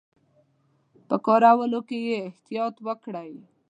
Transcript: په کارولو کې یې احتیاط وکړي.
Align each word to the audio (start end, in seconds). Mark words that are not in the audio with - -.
په 1.07 1.15
کارولو 1.25 1.79
کې 1.87 1.97
یې 2.07 2.17
احتیاط 2.29 2.75
وکړي. 2.87 3.31